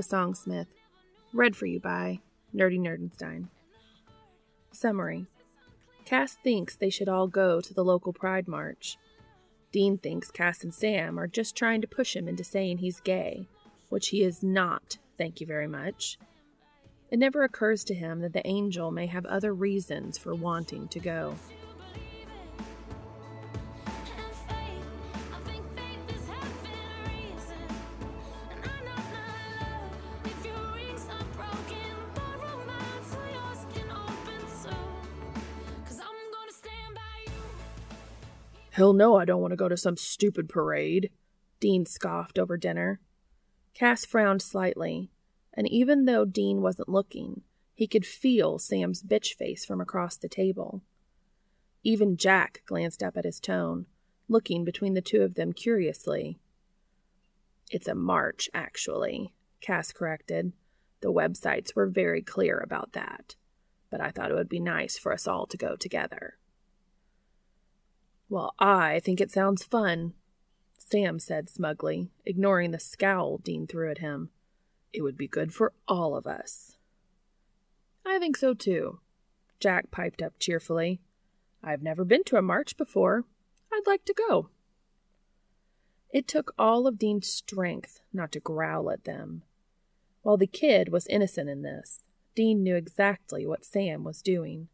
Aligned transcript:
The 0.00 0.16
Songsmith, 0.16 0.68
read 1.34 1.54
for 1.54 1.66
you 1.66 1.78
by 1.78 2.20
Nerdy 2.54 2.80
Nerdenstein. 2.80 3.48
Summary 4.72 5.26
Cass 6.06 6.38
thinks 6.42 6.74
they 6.74 6.88
should 6.88 7.08
all 7.08 7.26
go 7.26 7.60
to 7.60 7.74
the 7.74 7.84
local 7.84 8.14
Pride 8.14 8.48
March. 8.48 8.96
Dean 9.72 9.98
thinks 9.98 10.30
Cass 10.30 10.64
and 10.64 10.72
Sam 10.72 11.20
are 11.20 11.26
just 11.26 11.54
trying 11.54 11.82
to 11.82 11.86
push 11.86 12.16
him 12.16 12.28
into 12.28 12.42
saying 12.42 12.78
he's 12.78 13.00
gay, 13.00 13.46
which 13.90 14.08
he 14.08 14.22
is 14.22 14.42
not, 14.42 14.96
thank 15.18 15.38
you 15.38 15.46
very 15.46 15.68
much. 15.68 16.18
It 17.10 17.18
never 17.18 17.44
occurs 17.44 17.84
to 17.84 17.94
him 17.94 18.20
that 18.20 18.32
the 18.32 18.46
angel 18.46 18.90
may 18.90 19.06
have 19.06 19.26
other 19.26 19.52
reasons 19.52 20.16
for 20.16 20.34
wanting 20.34 20.88
to 20.88 20.98
go. 20.98 21.34
He'll 38.80 38.94
know 38.94 39.16
I 39.16 39.26
don't 39.26 39.42
want 39.42 39.52
to 39.52 39.58
go 39.58 39.68
to 39.68 39.76
some 39.76 39.98
stupid 39.98 40.48
parade, 40.48 41.10
Dean 41.60 41.84
scoffed 41.84 42.38
over 42.38 42.56
dinner. 42.56 42.98
Cass 43.74 44.06
frowned 44.06 44.40
slightly, 44.40 45.10
and 45.52 45.68
even 45.68 46.06
though 46.06 46.24
Dean 46.24 46.62
wasn't 46.62 46.88
looking, 46.88 47.42
he 47.74 47.86
could 47.86 48.06
feel 48.06 48.58
Sam's 48.58 49.02
bitch 49.02 49.34
face 49.34 49.66
from 49.66 49.82
across 49.82 50.16
the 50.16 50.30
table. 50.30 50.80
Even 51.82 52.16
Jack 52.16 52.62
glanced 52.64 53.02
up 53.02 53.18
at 53.18 53.26
his 53.26 53.38
tone, 53.38 53.84
looking 54.28 54.64
between 54.64 54.94
the 54.94 55.02
two 55.02 55.20
of 55.20 55.34
them 55.34 55.52
curiously. 55.52 56.38
It's 57.70 57.86
a 57.86 57.94
march, 57.94 58.48
actually, 58.54 59.34
Cass 59.60 59.92
corrected. 59.92 60.54
The 61.02 61.12
websites 61.12 61.76
were 61.76 61.86
very 61.86 62.22
clear 62.22 62.58
about 62.58 62.92
that, 62.92 63.36
but 63.90 64.00
I 64.00 64.10
thought 64.10 64.30
it 64.30 64.36
would 64.36 64.48
be 64.48 64.58
nice 64.58 64.96
for 64.96 65.12
us 65.12 65.28
all 65.28 65.46
to 65.48 65.58
go 65.58 65.76
together. 65.76 66.38
Well, 68.30 68.54
I 68.60 69.00
think 69.00 69.20
it 69.20 69.32
sounds 69.32 69.64
fun, 69.64 70.14
Sam 70.78 71.18
said 71.18 71.50
smugly, 71.50 72.10
ignoring 72.24 72.70
the 72.70 72.78
scowl 72.78 73.38
Dean 73.38 73.66
threw 73.66 73.90
at 73.90 73.98
him. 73.98 74.30
It 74.92 75.02
would 75.02 75.16
be 75.18 75.26
good 75.26 75.52
for 75.52 75.72
all 75.88 76.16
of 76.16 76.28
us. 76.28 76.76
I 78.06 78.20
think 78.20 78.36
so 78.36 78.54
too, 78.54 79.00
Jack 79.58 79.90
piped 79.90 80.22
up 80.22 80.34
cheerfully. 80.38 81.00
I've 81.62 81.82
never 81.82 82.04
been 82.04 82.22
to 82.24 82.36
a 82.36 82.42
march 82.42 82.76
before. 82.76 83.24
I'd 83.72 83.86
like 83.86 84.04
to 84.04 84.14
go. 84.14 84.48
It 86.12 86.28
took 86.28 86.54
all 86.56 86.86
of 86.86 86.98
Dean's 86.98 87.26
strength 87.26 88.00
not 88.12 88.30
to 88.32 88.40
growl 88.40 88.90
at 88.92 89.04
them. 89.04 89.42
While 90.22 90.36
the 90.36 90.46
kid 90.46 90.90
was 90.90 91.08
innocent 91.08 91.48
in 91.48 91.62
this, 91.62 92.04
Dean 92.36 92.62
knew 92.62 92.76
exactly 92.76 93.44
what 93.44 93.64
Sam 93.64 94.04
was 94.04 94.22
doing. 94.22 94.68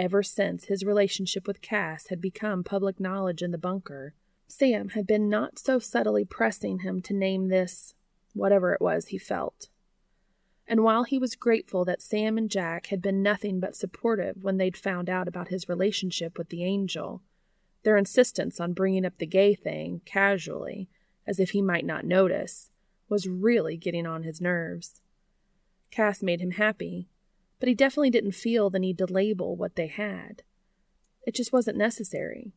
Ever 0.00 0.22
since 0.22 0.64
his 0.64 0.82
relationship 0.82 1.46
with 1.46 1.60
Cass 1.60 2.06
had 2.06 2.22
become 2.22 2.64
public 2.64 2.98
knowledge 2.98 3.42
in 3.42 3.50
the 3.50 3.58
bunker, 3.58 4.14
Sam 4.48 4.88
had 4.88 5.06
been 5.06 5.28
not 5.28 5.58
so 5.58 5.78
subtly 5.78 6.24
pressing 6.24 6.78
him 6.78 7.02
to 7.02 7.12
name 7.12 7.48
this 7.48 7.92
whatever 8.32 8.72
it 8.72 8.80
was 8.80 9.08
he 9.08 9.18
felt. 9.18 9.68
And 10.66 10.82
while 10.82 11.04
he 11.04 11.18
was 11.18 11.36
grateful 11.36 11.84
that 11.84 12.00
Sam 12.00 12.38
and 12.38 12.50
Jack 12.50 12.86
had 12.86 13.02
been 13.02 13.22
nothing 13.22 13.60
but 13.60 13.76
supportive 13.76 14.42
when 14.42 14.56
they'd 14.56 14.74
found 14.74 15.10
out 15.10 15.28
about 15.28 15.48
his 15.48 15.68
relationship 15.68 16.38
with 16.38 16.48
the 16.48 16.64
angel, 16.64 17.20
their 17.82 17.98
insistence 17.98 18.58
on 18.58 18.72
bringing 18.72 19.04
up 19.04 19.18
the 19.18 19.26
gay 19.26 19.54
thing 19.54 20.00
casually, 20.06 20.88
as 21.26 21.38
if 21.38 21.50
he 21.50 21.60
might 21.60 21.84
not 21.84 22.06
notice, 22.06 22.70
was 23.10 23.28
really 23.28 23.76
getting 23.76 24.06
on 24.06 24.22
his 24.22 24.40
nerves. 24.40 25.02
Cass 25.90 26.22
made 26.22 26.40
him 26.40 26.52
happy, 26.52 27.10
but 27.60 27.68
he 27.68 27.74
definitely 27.74 28.10
didn't 28.10 28.32
feel 28.32 28.70
the 28.70 28.78
need 28.78 28.98
to 28.98 29.06
label 29.06 29.54
what 29.54 29.76
they 29.76 29.86
had. 29.86 30.42
It 31.26 31.34
just 31.34 31.52
wasn't 31.52 31.76
necessary. 31.76 32.52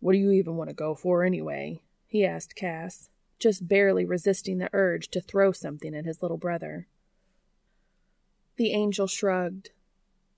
What 0.00 0.12
do 0.12 0.18
you 0.18 0.32
even 0.32 0.56
want 0.56 0.70
to 0.70 0.74
go 0.74 0.94
for 0.94 1.22
anyway? 1.22 1.82
he 2.06 2.24
asked 2.24 2.56
Cass, 2.56 3.10
just 3.38 3.68
barely 3.68 4.04
resisting 4.04 4.58
the 4.58 4.70
urge 4.72 5.08
to 5.10 5.20
throw 5.20 5.52
something 5.52 5.94
at 5.94 6.06
his 6.06 6.22
little 6.22 6.38
brother. 6.38 6.88
The 8.56 8.72
angel 8.72 9.06
shrugged. 9.06 9.70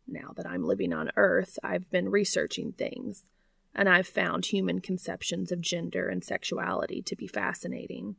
Now 0.07 0.33
that 0.37 0.47
I'm 0.47 0.65
living 0.65 0.93
on 0.93 1.13
Earth, 1.17 1.59
I've 1.63 1.89
been 1.91 2.11
researching 2.11 2.73
things, 2.73 3.27
and 3.73 3.89
I've 3.89 4.09
found 4.09 4.47
human 4.47 4.81
conceptions 4.81 5.53
of 5.53 5.61
gender 5.61 6.09
and 6.09 6.25
sexuality 6.25 7.01
to 7.03 7.15
be 7.15 7.29
fascinating. 7.29 8.17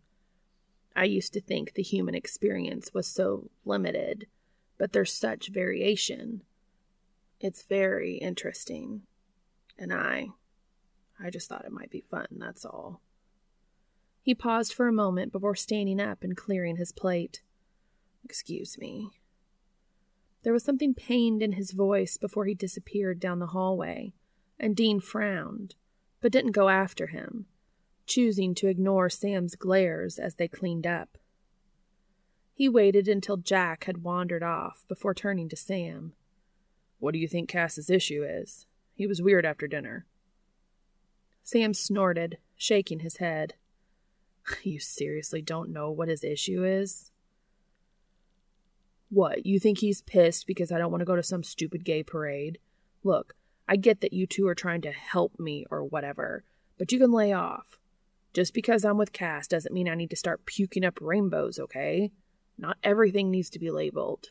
I 0.96 1.06
used 1.06 1.34
to 1.34 1.42
think 1.42 1.74
the 1.74 1.84
human 1.84 2.16
experience 2.16 2.94
was 2.94 3.08
so 3.08 3.50
limited, 3.66 4.28
but 4.78 4.92
there's 4.92 5.14
such 5.14 5.50
variation. 5.50 6.44
It's 7.40 7.64
very 7.64 8.16
interesting. 8.16 9.04
And 9.78 9.94
I. 9.94 10.30
I 11.24 11.30
just 11.30 11.48
thought 11.48 11.66
it 11.66 11.72
might 11.72 11.92
be 11.92 12.02
fun, 12.02 12.28
that's 12.32 12.66
all. 12.66 13.02
He 14.22 14.36
paused 14.36 14.74
for 14.74 14.88
a 14.88 14.94
moment 14.94 15.32
before 15.32 15.56
standing 15.56 16.00
up 16.00 16.24
and 16.24 16.36
clearing 16.36 16.78
his 16.78 16.92
plate. 16.92 17.42
Excuse 18.24 18.78
me. 18.78 19.10
There 20.44 20.54
was 20.54 20.64
something 20.64 20.94
pained 20.94 21.42
in 21.42 21.54
his 21.54 21.72
voice 21.72 22.18
before 22.18 22.46
he 22.46 22.54
disappeared 22.56 23.20
down 23.20 23.40
the 23.40 23.48
hallway, 23.48 24.14
and 24.60 24.76
Dean 24.76 25.00
frowned, 25.00 25.76
but 26.20 26.32
didn't 26.32 26.52
go 26.52 26.70
after 26.70 27.08
him 27.08 27.46
choosing 28.06 28.56
to 28.56 28.68
ignore 28.68 29.10
Sam's 29.10 29.56
glares 29.56 30.20
as 30.20 30.36
they 30.36 30.48
cleaned 30.48 30.88
up. 30.88 31.18
He 32.54 32.70
waited 32.70 33.08
until 33.08 33.38
Jack 33.38 33.86
had 33.86 34.04
wandered 34.04 34.44
off 34.44 34.86
before 34.88 35.14
turning 35.14 35.50
to 35.50 35.56
Sam. 35.56 36.14
What 37.00 37.14
do 37.14 37.20
you 37.20 37.28
think 37.28 37.50
Cass's 37.50 37.90
issue 37.90 38.24
is? 38.24 38.68
He 38.94 39.08
was 39.08 39.22
weird 39.22 39.46
after 39.46 39.68
dinner. 39.68 40.06
Sam 41.44 41.74
snorted, 41.74 42.38
shaking 42.56 43.00
his 43.00 43.18
head. 43.18 43.56
You 44.64 44.80
seriously 44.80 45.42
don't 45.42 45.72
know 45.72 45.92
what 45.92 46.08
his 46.08 46.24
issue 46.24 46.64
is? 46.66 47.12
What, 49.10 49.46
you 49.46 49.60
think 49.60 49.80
he's 49.80 50.02
pissed 50.02 50.48
because 50.48 50.72
I 50.72 50.78
don't 50.78 50.92
want 50.92 51.02
to 51.02 51.06
go 51.06 51.16
to 51.16 51.24
some 51.24 51.44
stupid 51.44 51.84
gay 51.84 52.02
parade? 52.02 52.60
Look, 53.04 53.36
I 53.68 53.76
get 53.76 54.02
that 54.02 54.14
you 54.14 54.26
two 54.26 54.48
are 54.48 54.56
trying 54.56 54.82
to 54.82 54.92
help 54.92 55.40
me 55.40 55.66
or 55.70 55.84
whatever, 55.84 56.44
but 56.78 56.92
you 56.92 57.00
can 57.00 57.12
lay 57.12 57.34
off. 57.34 57.80
Just 58.34 58.54
because 58.54 58.86
I'm 58.86 58.98
with 58.98 59.12
Cass 59.12 59.48
doesn't 59.48 59.74
mean 59.74 59.90
I 59.90 59.96
need 59.96 60.10
to 60.12 60.16
start 60.16 60.46
puking 60.46 60.86
up 60.86 60.98
rainbows, 61.02 61.60
okay? 61.60 62.12
Not 62.58 62.78
everything 62.84 63.30
needs 63.30 63.50
to 63.52 63.60
be 63.60 63.72
labeled. 63.72 64.30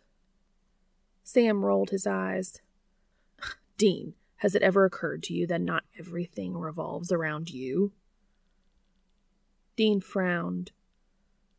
Sam 1.23 1.65
rolled 1.65 1.91
his 1.91 2.07
eyes. 2.07 2.61
Dean, 3.77 4.15
has 4.37 4.55
it 4.55 4.63
ever 4.63 4.85
occurred 4.85 5.23
to 5.25 5.35
you 5.35 5.47
that 5.49 5.61
not 5.61 5.85
everything 5.99 6.57
revolves 6.57 7.13
around 7.13 7.51
you? 7.51 7.93
Dean 9.77 10.01
frowned. 10.01 10.73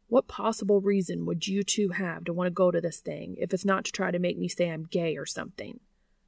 What 0.07 0.27
possible 0.27 0.81
reason 0.81 1.25
would 1.25 1.47
you 1.47 1.63
two 1.63 1.89
have 1.89 2.25
to 2.25 2.33
want 2.33 2.47
to 2.47 2.51
go 2.51 2.71
to 2.71 2.81
this 2.81 2.99
thing 2.99 3.35
if 3.39 3.53
it's 3.53 3.63
not 3.63 3.85
to 3.85 3.91
try 3.91 4.11
to 4.11 4.19
make 4.19 4.37
me 4.37 4.47
say 4.47 4.69
I'm 4.69 4.83
gay 4.83 5.15
or 5.15 5.25
something? 5.25 5.79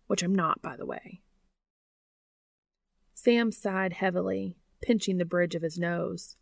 Which 0.07 0.24
I'm 0.24 0.36
not, 0.36 0.62
by 0.62 0.77
the 0.77 0.86
way. 0.86 1.21
Sam 3.13 3.51
sighed 3.51 3.94
heavily, 3.94 4.57
pinching 4.83 5.18
the 5.18 5.25
bridge 5.25 5.56
of 5.56 5.63
his 5.63 5.80
nose. 5.80 6.35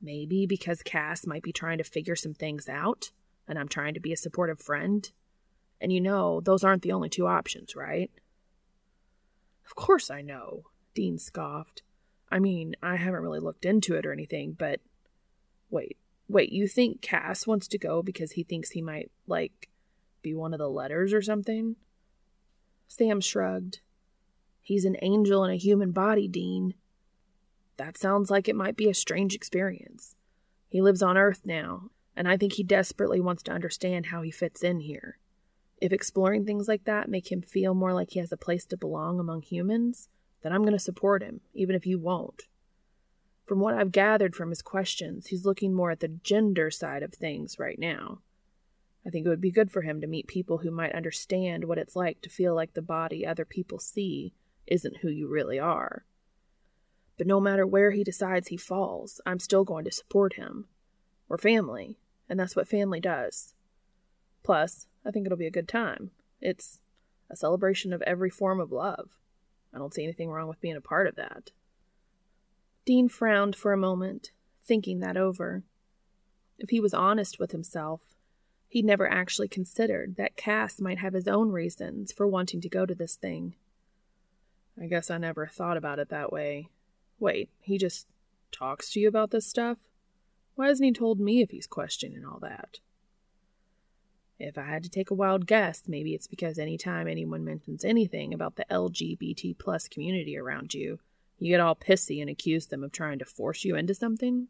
Maybe 0.00 0.46
because 0.46 0.82
Cass 0.82 1.26
might 1.26 1.42
be 1.42 1.52
trying 1.52 1.76
to 1.76 1.84
figure 1.84 2.16
some 2.16 2.32
things 2.32 2.68
out, 2.68 3.10
and 3.46 3.58
I'm 3.58 3.68
trying 3.68 3.92
to 3.94 4.00
be 4.00 4.12
a 4.12 4.16
supportive 4.16 4.60
friend. 4.60 5.10
And 5.80 5.92
you 5.92 6.00
know, 6.00 6.40
those 6.40 6.64
aren't 6.64 6.82
the 6.82 6.92
only 6.92 7.10
two 7.10 7.26
options, 7.26 7.76
right? 7.76 8.10
Of 9.66 9.74
course 9.74 10.10
I 10.10 10.22
know, 10.22 10.64
Dean 10.94 11.18
scoffed. 11.18 11.82
I 12.30 12.38
mean, 12.38 12.76
I 12.82 12.96
haven't 12.96 13.20
really 13.22 13.40
looked 13.40 13.64
into 13.66 13.96
it 13.96 14.06
or 14.06 14.12
anything, 14.12 14.56
but. 14.58 14.80
Wait, 15.68 15.98
wait, 16.28 16.50
you 16.50 16.66
think 16.66 17.00
Cass 17.00 17.46
wants 17.46 17.68
to 17.68 17.78
go 17.78 18.02
because 18.02 18.32
he 18.32 18.42
thinks 18.42 18.70
he 18.70 18.82
might, 18.82 19.10
like, 19.26 19.68
be 20.22 20.34
one 20.34 20.52
of 20.52 20.58
the 20.58 20.68
letters 20.68 21.12
or 21.12 21.22
something? 21.22 21.76
Sam 22.88 23.20
shrugged. 23.20 23.80
He's 24.62 24.84
an 24.84 24.96
angel 25.02 25.44
in 25.44 25.52
a 25.52 25.56
human 25.56 25.92
body, 25.92 26.26
Dean. 26.28 26.74
That 27.80 27.96
sounds 27.96 28.30
like 28.30 28.46
it 28.46 28.54
might 28.54 28.76
be 28.76 28.90
a 28.90 28.94
strange 28.94 29.34
experience. 29.34 30.14
He 30.68 30.82
lives 30.82 31.00
on 31.00 31.16
Earth 31.16 31.40
now, 31.46 31.88
and 32.14 32.28
I 32.28 32.36
think 32.36 32.52
he 32.52 32.62
desperately 32.62 33.22
wants 33.22 33.42
to 33.44 33.52
understand 33.52 34.06
how 34.06 34.20
he 34.20 34.30
fits 34.30 34.62
in 34.62 34.80
here. 34.80 35.18
If 35.80 35.90
exploring 35.90 36.44
things 36.44 36.68
like 36.68 36.84
that 36.84 37.08
make 37.08 37.32
him 37.32 37.40
feel 37.40 37.72
more 37.72 37.94
like 37.94 38.10
he 38.10 38.18
has 38.18 38.32
a 38.32 38.36
place 38.36 38.66
to 38.66 38.76
belong 38.76 39.18
among 39.18 39.40
humans, 39.40 40.10
then 40.42 40.52
I'm 40.52 40.60
going 40.60 40.74
to 40.74 40.78
support 40.78 41.22
him, 41.22 41.40
even 41.54 41.74
if 41.74 41.86
you 41.86 41.98
won't. 41.98 42.42
From 43.46 43.60
what 43.60 43.72
I've 43.72 43.92
gathered 43.92 44.36
from 44.36 44.50
his 44.50 44.60
questions, 44.60 45.28
he's 45.28 45.46
looking 45.46 45.72
more 45.72 45.90
at 45.90 46.00
the 46.00 46.08
gender 46.08 46.70
side 46.70 47.02
of 47.02 47.14
things 47.14 47.58
right 47.58 47.78
now. 47.78 48.18
I 49.06 49.08
think 49.08 49.24
it 49.24 49.30
would 49.30 49.40
be 49.40 49.50
good 49.50 49.70
for 49.70 49.80
him 49.80 50.02
to 50.02 50.06
meet 50.06 50.26
people 50.26 50.58
who 50.58 50.70
might 50.70 50.94
understand 50.94 51.64
what 51.64 51.78
it's 51.78 51.96
like 51.96 52.20
to 52.20 52.28
feel 52.28 52.54
like 52.54 52.74
the 52.74 52.82
body 52.82 53.24
other 53.24 53.46
people 53.46 53.78
see 53.78 54.34
isn't 54.66 54.98
who 54.98 55.08
you 55.08 55.28
really 55.28 55.58
are. 55.58 56.04
But 57.20 57.26
no 57.26 57.38
matter 57.38 57.66
where 57.66 57.90
he 57.90 58.02
decides 58.02 58.48
he 58.48 58.56
falls, 58.56 59.20
I'm 59.26 59.38
still 59.38 59.62
going 59.62 59.84
to 59.84 59.92
support 59.92 60.36
him. 60.36 60.68
We're 61.28 61.36
family, 61.36 61.98
and 62.30 62.40
that's 62.40 62.56
what 62.56 62.66
family 62.66 62.98
does. 62.98 63.52
Plus, 64.42 64.86
I 65.04 65.10
think 65.10 65.26
it'll 65.26 65.36
be 65.36 65.46
a 65.46 65.50
good 65.50 65.68
time. 65.68 66.12
It's 66.40 66.80
a 67.28 67.36
celebration 67.36 67.92
of 67.92 68.00
every 68.06 68.30
form 68.30 68.58
of 68.58 68.72
love. 68.72 69.18
I 69.70 69.76
don't 69.76 69.92
see 69.92 70.02
anything 70.02 70.30
wrong 70.30 70.48
with 70.48 70.62
being 70.62 70.76
a 70.76 70.80
part 70.80 71.06
of 71.06 71.16
that. 71.16 71.50
Dean 72.86 73.06
frowned 73.06 73.54
for 73.54 73.74
a 73.74 73.76
moment, 73.76 74.30
thinking 74.64 75.00
that 75.00 75.18
over. 75.18 75.62
If 76.58 76.70
he 76.70 76.80
was 76.80 76.94
honest 76.94 77.38
with 77.38 77.52
himself, 77.52 78.00
he'd 78.66 78.86
never 78.86 79.06
actually 79.06 79.48
considered 79.48 80.16
that 80.16 80.38
Cass 80.38 80.80
might 80.80 81.00
have 81.00 81.12
his 81.12 81.28
own 81.28 81.50
reasons 81.52 82.12
for 82.12 82.26
wanting 82.26 82.62
to 82.62 82.70
go 82.70 82.86
to 82.86 82.94
this 82.94 83.16
thing. 83.16 83.56
I 84.80 84.86
guess 84.86 85.10
I 85.10 85.18
never 85.18 85.46
thought 85.46 85.76
about 85.76 85.98
it 85.98 86.08
that 86.08 86.32
way. 86.32 86.70
Wait, 87.20 87.50
he 87.60 87.78
just 87.78 88.08
talks 88.50 88.90
to 88.90 89.00
you 89.00 89.06
about 89.06 89.30
this 89.30 89.46
stuff? 89.46 89.78
Why 90.56 90.68
hasn't 90.68 90.86
he 90.86 90.92
told 90.92 91.20
me 91.20 91.42
if 91.42 91.50
he's 91.50 91.66
questioning 91.66 92.24
all 92.24 92.40
that? 92.40 92.80
If 94.38 94.56
I 94.56 94.62
had 94.62 94.82
to 94.84 94.90
take 94.90 95.10
a 95.10 95.14
wild 95.14 95.46
guess, 95.46 95.82
maybe 95.86 96.14
it's 96.14 96.26
because 96.26 96.58
any 96.58 96.78
time 96.78 97.06
anyone 97.06 97.44
mentions 97.44 97.84
anything 97.84 98.32
about 98.32 98.56
the 98.56 98.64
LGBT 98.70 99.58
plus 99.58 99.86
community 99.86 100.36
around 100.36 100.72
you, 100.72 100.98
you 101.38 101.52
get 101.52 101.60
all 101.60 101.76
pissy 101.76 102.22
and 102.22 102.30
accuse 102.30 102.66
them 102.66 102.82
of 102.82 102.90
trying 102.90 103.18
to 103.18 103.26
force 103.26 103.64
you 103.64 103.76
into 103.76 103.94
something? 103.94 104.48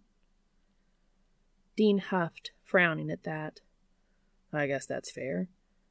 Dean 1.77 1.99
huffed, 1.99 2.53
frowning 2.63 3.11
at 3.11 3.25
that. 3.25 3.61
I 4.53 4.69
guess 4.69 4.87
that's 4.87 5.11
fair. 5.11 5.49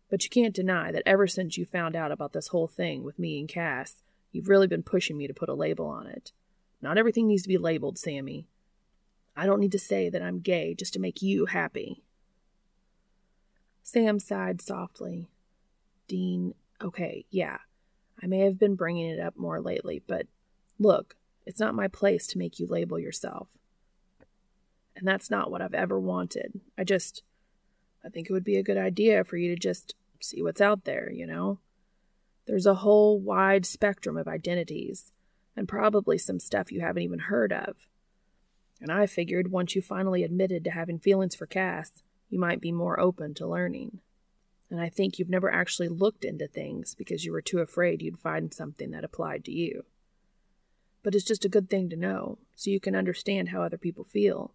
But 0.10 0.24
you 0.24 0.30
can't 0.30 0.56
deny 0.56 0.94
that 0.94 1.04
ever 1.06 1.28
since 1.28 1.58
you 1.58 1.66
found 1.66 1.96
out 1.96 2.12
about 2.12 2.31
this 2.31 2.48
whole 2.48 2.68
thing 2.68 3.04
with 3.04 3.20
me 3.20 3.38
and 3.40 3.50
Cass, 3.50 4.02
you've 4.31 4.50
really 4.50 4.68
been 4.68 4.84
pushing 4.84 5.18
me 5.18 5.28
to 5.28 5.34
put 5.34 5.50
a 5.50 5.54
label 5.54 5.88
on 5.88 6.08
it. 6.08 6.31
Not 6.81 6.98
everything 6.98 7.28
needs 7.28 7.44
to 7.44 7.50
be 7.50 7.58
labeled, 7.58 7.98
Sammy. 7.98 8.48
I 9.36 9.46
don't 9.46 9.60
need 9.60 9.72
to 9.74 9.80
say 9.80 10.10
that 10.10 10.22
I'm 10.22 10.40
gay 10.40 10.74
just 10.74 10.94
to 10.94 11.00
make 11.00 11.22
you 11.22 11.46
happy. 11.46 12.04
Sam 13.84 14.20
sighed 14.20 14.62
softly. 14.62 15.30
Dean, 16.08 16.54
okay, 16.81 17.26
yeah, 17.30 17.58
I 18.22 18.28
may 18.28 18.40
have 18.40 18.60
been 18.60 18.76
bringing 18.76 19.10
it 19.10 19.20
up 19.20 19.38
more 19.38 19.62
lately, 19.62 20.02
but 20.06 20.28
Look, 20.80 21.18
it's 21.46 21.60
not 21.60 21.76
my 21.76 21.90
place 21.90 22.26
to 22.28 22.38
make 22.38 22.58
you 22.60 22.66
label 22.66 22.98
yourself. 22.98 23.50
And 24.96 25.08
that's 25.08 25.30
not 25.30 25.52
what 25.52 25.62
I've 25.62 25.74
ever 25.74 26.00
wanted. 26.00 26.62
I 26.78 26.84
just, 26.86 27.22
I 28.04 28.10
think 28.10 28.30
it 28.30 28.34
would 28.34 28.44
be 28.44 28.58
a 28.58 28.64
good 28.64 28.78
idea 28.78 29.24
for 29.24 29.38
you 29.38 29.54
to 29.54 29.60
just 29.60 29.96
see 30.22 30.42
what's 30.42 30.62
out 30.62 30.86
there, 30.86 31.12
you 31.12 31.28
know? 31.28 31.60
There's 32.48 32.66
a 32.66 32.76
whole 32.76 33.20
wide 33.20 33.66
spectrum 33.66 34.18
of 34.18 34.28
identities, 34.28 35.12
and 35.60 35.68
probably 35.68 36.18
some 36.18 36.40
stuff 36.40 36.72
you 36.72 36.82
haven't 36.82 37.04
even 37.04 37.20
heard 37.20 37.54
of. 37.54 37.76
And 38.82 38.92
I 38.92 39.06
figured 39.06 39.52
once 39.52 39.76
you 39.76 39.82
finally 39.82 40.24
admitted 40.24 40.64
to 40.64 40.72
having 40.72 40.98
feelings 40.98 41.36
for 41.36 41.46
Cass, 41.46 41.92
you 42.30 42.40
might 42.40 42.62
be 42.62 42.72
more 42.72 43.00
open 43.00 43.36
to 43.36 43.48
learning. 43.48 44.00
And 44.72 44.82
I 44.82 44.90
think 44.90 45.20
you've 45.20 45.30
never 45.30 45.52
actually 45.52 45.90
looked 45.90 46.26
into 46.26 46.48
things 46.48 46.96
because 46.96 47.26
you 47.26 47.32
were 47.32 47.42
too 47.42 47.60
afraid 47.60 48.02
you'd 48.02 48.20
find 48.20 48.54
something 48.54 48.90
that 48.92 49.04
applied 49.04 49.46
to 49.46 49.52
you 49.52 49.84
but 51.04 51.16
it's 51.16 51.26
just 51.26 51.46
a 51.46 51.50
good 51.50 51.70
thing 51.70 51.90
to 51.90 51.96
know 51.96 52.38
so 52.56 52.70
you 52.70 52.80
can 52.80 52.96
understand 52.96 53.50
how 53.50 53.62
other 53.62 53.78
people 53.78 54.04
feel. 54.04 54.54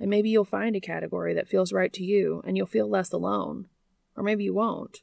And 0.00 0.08
maybe 0.08 0.30
you'll 0.30 0.44
find 0.44 0.76
a 0.76 0.80
category 0.80 1.34
that 1.34 1.48
feels 1.48 1.72
right 1.72 1.92
to 1.94 2.04
you 2.04 2.42
and 2.46 2.56
you'll 2.56 2.66
feel 2.66 2.88
less 2.88 3.12
alone. 3.12 3.66
Or 4.16 4.22
maybe 4.22 4.44
you 4.44 4.54
won't. 4.54 5.02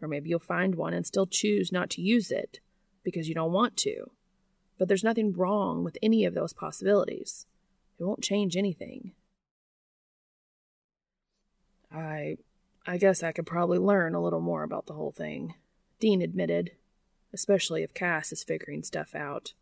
Or 0.00 0.08
maybe 0.08 0.30
you'll 0.30 0.38
find 0.38 0.74
one 0.74 0.94
and 0.94 1.06
still 1.06 1.26
choose 1.26 1.70
not 1.70 1.90
to 1.90 2.02
use 2.02 2.30
it 2.30 2.60
because 3.04 3.28
you 3.28 3.34
don't 3.34 3.52
want 3.52 3.76
to. 3.78 4.10
But 4.80 4.88
there's 4.88 5.04
nothing 5.04 5.34
wrong 5.34 5.84
with 5.84 5.98
any 6.00 6.24
of 6.24 6.32
those 6.32 6.54
possibilities. 6.54 7.44
It 7.98 8.04
won't 8.04 8.22
change 8.22 8.56
anything. 8.56 9.12
I 11.92 12.38
I 12.86 12.96
guess 12.96 13.22
I 13.22 13.32
could 13.32 13.44
probably 13.44 13.76
learn 13.76 14.14
a 14.14 14.22
little 14.22 14.40
more 14.40 14.62
about 14.62 14.86
the 14.86 14.94
whole 14.94 15.12
thing, 15.12 15.52
Dean 15.98 16.22
admitted, 16.22 16.70
especially 17.30 17.82
if 17.82 17.92
Cass 17.92 18.32
is 18.32 18.42
figuring 18.42 18.82
stuff 18.82 19.14
out. 19.14 19.52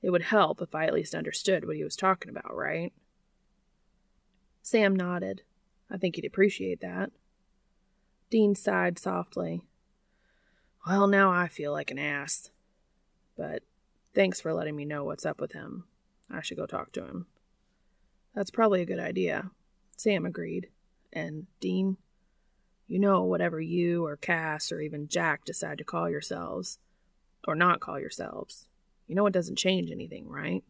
It 0.00 0.10
would 0.10 0.22
help 0.22 0.62
if 0.62 0.76
I 0.76 0.86
at 0.86 0.94
least 0.94 1.12
understood 1.12 1.66
what 1.66 1.74
he 1.74 1.82
was 1.82 1.96
talking 1.96 2.30
about, 2.30 2.56
right? 2.56 2.92
Sam 4.62 4.94
nodded. 4.94 5.42
I 5.90 5.96
think 5.96 6.14
he'd 6.14 6.24
appreciate 6.24 6.80
that. 6.82 7.10
Dean 8.30 8.54
sighed 8.54 8.96
softly. 8.96 9.64
Well, 10.86 11.08
now 11.08 11.32
I 11.32 11.48
feel 11.48 11.72
like 11.72 11.90
an 11.90 11.98
ass. 11.98 12.50
But 13.36 13.64
thanks 14.14 14.40
for 14.40 14.52
letting 14.52 14.76
me 14.76 14.84
know 14.84 15.04
what's 15.04 15.26
up 15.26 15.40
with 15.40 15.52
him. 15.52 15.84
I 16.30 16.42
should 16.42 16.56
go 16.56 16.66
talk 16.66 16.92
to 16.92 17.04
him. 17.04 17.26
That's 18.34 18.50
probably 18.50 18.80
a 18.80 18.86
good 18.86 19.00
idea, 19.00 19.50
Sam 19.96 20.24
agreed. 20.24 20.68
And, 21.12 21.46
Dean, 21.60 21.98
you 22.88 22.98
know, 22.98 23.24
whatever 23.24 23.60
you 23.60 24.06
or 24.06 24.16
Cass 24.16 24.72
or 24.72 24.80
even 24.80 25.08
Jack 25.08 25.44
decide 25.44 25.78
to 25.78 25.84
call 25.84 26.08
yourselves, 26.08 26.78
or 27.46 27.54
not 27.54 27.80
call 27.80 28.00
yourselves, 28.00 28.66
you 29.06 29.14
know 29.14 29.26
it 29.26 29.32
doesn't 29.32 29.58
change 29.58 29.90
anything, 29.90 30.28
right? 30.28 30.64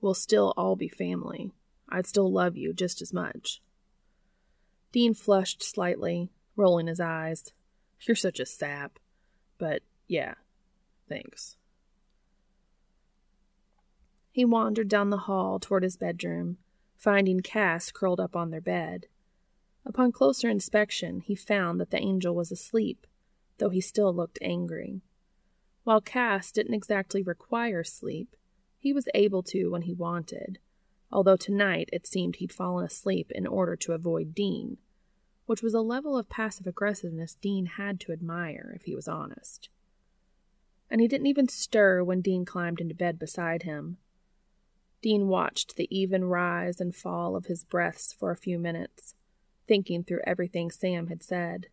We'll 0.00 0.14
still 0.14 0.52
all 0.56 0.74
be 0.74 0.88
family. 0.88 1.52
I'd 1.88 2.06
still 2.06 2.32
love 2.32 2.56
you 2.56 2.72
just 2.72 3.00
as 3.00 3.12
much. 3.12 3.62
Dean 4.90 5.14
flushed 5.14 5.62
slightly, 5.62 6.30
rolling 6.56 6.88
his 6.88 7.00
eyes. 7.00 7.52
You're 8.00 8.16
such 8.16 8.40
a 8.40 8.46
sap. 8.46 8.98
But, 9.58 9.82
yeah, 10.08 10.34
thanks. 11.08 11.56
He 14.32 14.46
wandered 14.46 14.88
down 14.88 15.10
the 15.10 15.18
hall 15.28 15.60
toward 15.60 15.82
his 15.82 15.98
bedroom, 15.98 16.56
finding 16.96 17.40
Cass 17.40 17.92
curled 17.92 18.18
up 18.18 18.34
on 18.34 18.50
their 18.50 18.62
bed. 18.62 19.06
Upon 19.84 20.10
closer 20.10 20.48
inspection, 20.48 21.20
he 21.20 21.34
found 21.34 21.78
that 21.78 21.90
the 21.90 22.00
angel 22.00 22.34
was 22.34 22.50
asleep, 22.50 23.06
though 23.58 23.68
he 23.68 23.82
still 23.82 24.12
looked 24.12 24.38
angry. 24.40 25.02
While 25.84 26.00
Cass 26.00 26.50
didn't 26.50 26.74
exactly 26.74 27.22
require 27.22 27.84
sleep, 27.84 28.34
he 28.78 28.92
was 28.92 29.08
able 29.14 29.42
to 29.44 29.68
when 29.68 29.82
he 29.82 29.92
wanted, 29.92 30.58
although 31.10 31.36
tonight 31.36 31.90
it 31.92 32.06
seemed 32.06 32.36
he'd 32.36 32.52
fallen 32.52 32.86
asleep 32.86 33.30
in 33.34 33.46
order 33.46 33.76
to 33.76 33.92
avoid 33.92 34.34
Dean, 34.34 34.78
which 35.44 35.62
was 35.62 35.74
a 35.74 35.80
level 35.80 36.16
of 36.16 36.30
passive 36.30 36.66
aggressiveness 36.66 37.34
Dean 37.34 37.66
had 37.66 38.00
to 38.00 38.12
admire, 38.12 38.72
if 38.74 38.84
he 38.84 38.94
was 38.94 39.08
honest. 39.08 39.68
And 40.88 41.02
he 41.02 41.08
didn't 41.08 41.26
even 41.26 41.48
stir 41.48 42.02
when 42.02 42.22
Dean 42.22 42.46
climbed 42.46 42.80
into 42.80 42.94
bed 42.94 43.18
beside 43.18 43.64
him. 43.64 43.98
Dean 45.02 45.26
watched 45.26 45.74
the 45.74 45.88
even 45.90 46.24
rise 46.24 46.80
and 46.80 46.94
fall 46.94 47.34
of 47.34 47.46
his 47.46 47.64
breaths 47.64 48.12
for 48.12 48.30
a 48.30 48.36
few 48.36 48.58
minutes, 48.58 49.14
thinking 49.66 50.04
through 50.04 50.20
everything 50.24 50.70
Sam 50.70 51.08
had 51.08 51.24
said. 51.24 51.66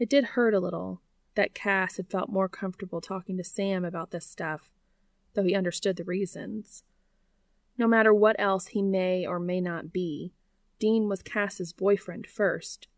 It 0.00 0.10
did 0.10 0.24
hurt 0.24 0.52
a 0.52 0.60
little 0.60 1.00
that 1.36 1.54
Cass 1.54 1.96
had 1.96 2.10
felt 2.10 2.28
more 2.28 2.48
comfortable 2.48 3.00
talking 3.00 3.36
to 3.36 3.44
Sam 3.44 3.84
about 3.84 4.10
this 4.10 4.26
stuff, 4.26 4.72
though 5.34 5.44
he 5.44 5.54
understood 5.54 5.96
the 5.96 6.04
reasons. 6.04 6.82
No 7.76 7.86
matter 7.86 8.12
what 8.12 8.34
else 8.40 8.68
he 8.68 8.82
may 8.82 9.24
or 9.24 9.38
may 9.38 9.60
not 9.60 9.92
be, 9.92 10.32
Dean 10.80 11.08
was 11.08 11.22
Cass's 11.22 11.72
boyfriend 11.72 12.26
first, 12.26 12.88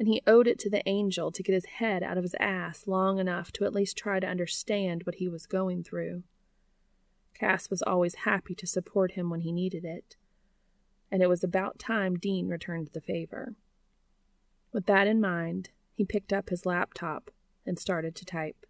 and 0.00 0.08
he 0.08 0.22
owed 0.26 0.48
it 0.48 0.58
to 0.60 0.70
the 0.70 0.86
angel 0.88 1.30
to 1.30 1.42
get 1.42 1.54
his 1.54 1.66
head 1.66 2.02
out 2.02 2.18
of 2.18 2.24
his 2.24 2.34
ass 2.40 2.88
long 2.88 3.20
enough 3.20 3.52
to 3.52 3.64
at 3.64 3.72
least 3.72 3.96
try 3.96 4.18
to 4.18 4.26
understand 4.26 5.04
what 5.04 5.16
he 5.16 5.28
was 5.28 5.46
going 5.46 5.84
through. 5.84 6.24
Cass 7.38 7.70
was 7.70 7.82
always 7.82 8.16
happy 8.16 8.54
to 8.54 8.66
support 8.66 9.12
him 9.12 9.30
when 9.30 9.40
he 9.40 9.52
needed 9.52 9.84
it, 9.84 10.16
and 11.10 11.22
it 11.22 11.28
was 11.28 11.44
about 11.44 11.78
time 11.78 12.16
Dean 12.16 12.48
returned 12.48 12.90
the 12.92 13.00
favor. 13.00 13.54
With 14.72 14.86
that 14.86 15.06
in 15.06 15.20
mind, 15.20 15.70
he 15.94 16.04
picked 16.04 16.32
up 16.32 16.50
his 16.50 16.66
laptop 16.66 17.30
and 17.64 17.78
started 17.78 18.14
to 18.16 18.24
type. 18.24 18.66